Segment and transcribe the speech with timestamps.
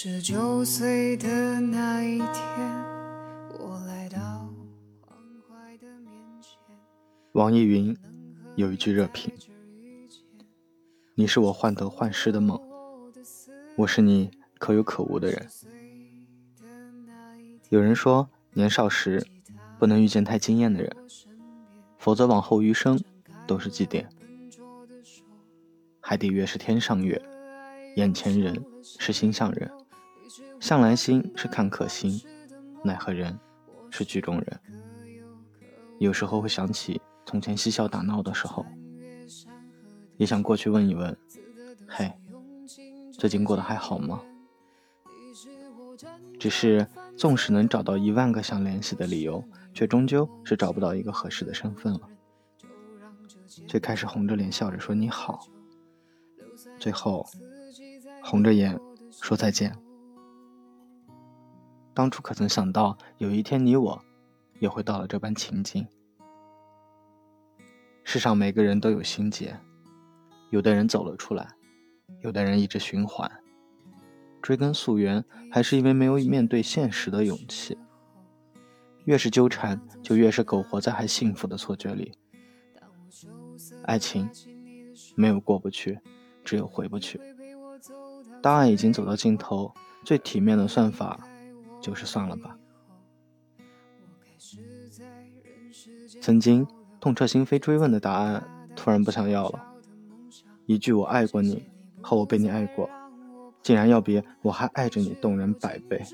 [0.00, 2.28] 十九岁的那一天，
[3.58, 4.48] 我来到
[5.00, 5.18] 黄
[5.48, 6.52] 淮的面前。
[7.32, 7.98] 网易云
[8.54, 9.34] 有一句热评
[11.16, 12.60] ：“你是我患得患失的梦，
[13.76, 14.30] 我是你
[14.60, 15.48] 可有可无的人。”
[17.70, 19.26] 有人说，年少时
[19.80, 20.96] 不能遇见太惊艳的人，
[21.98, 23.02] 否则往后余生
[23.48, 24.06] 都是祭奠。
[25.98, 27.20] 海底月是天上月，
[27.96, 29.68] 眼前人是心上人。
[30.60, 32.20] 向来心是看客心，
[32.84, 33.38] 奈何人
[33.90, 34.60] 是剧中人。
[35.98, 38.64] 有时候会想起从前嬉笑打闹的时候，
[40.16, 41.16] 也想过去问一问
[41.88, 42.12] ：“嘿，
[43.12, 44.22] 最近过得还好吗？”
[46.38, 49.42] 只是纵使能找到一万个想联系的理由，
[49.74, 52.00] 却终究是找不到一个合适的身份了。
[53.66, 55.48] 最开始红着脸笑着说你好，
[56.78, 57.26] 最后
[58.22, 58.78] 红着眼
[59.20, 59.76] 说再见。
[61.98, 64.00] 当初可曾想到，有一天你我
[64.60, 65.84] 也会到了这般情境？
[68.04, 69.58] 世上每个人都有心结，
[70.50, 71.48] 有的人走了出来，
[72.20, 73.28] 有的人一直循环。
[74.40, 77.76] 追根溯源，还是因为没有面对现实的勇气。
[79.06, 82.12] 越是纠缠，就越是苟活在还幸福的错觉里。
[83.82, 84.30] 爱情
[85.16, 85.98] 没有过不去，
[86.44, 87.20] 只有回不去。
[88.40, 89.74] 当爱已经走到尽头，
[90.04, 91.18] 最体面的算法。
[91.80, 92.56] 就是算了吧。
[96.20, 96.66] 曾经
[97.00, 98.42] 痛彻心扉追问的答案，
[98.74, 99.74] 突然不想要了。
[100.66, 101.64] 一句“我爱过你”
[102.02, 102.88] 和“我被你爱过”，
[103.62, 106.04] 竟然要比“我还爱着你”动人百倍。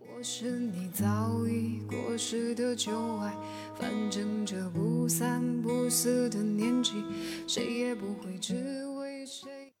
[0.00, 3.36] 我是你早已过时的旧爱，
[3.78, 7.04] 反正这不三不四的年纪，
[7.46, 9.75] 谁也不会只为谁。